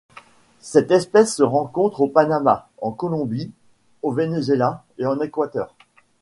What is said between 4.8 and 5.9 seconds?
et en Équateur.